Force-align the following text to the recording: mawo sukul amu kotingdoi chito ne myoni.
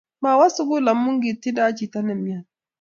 mawo 0.23 0.45
sukul 0.55 0.87
amu 0.91 1.09
kotingdoi 1.23 1.75
chito 1.77 1.99
ne 2.03 2.13
myoni. 2.23 2.47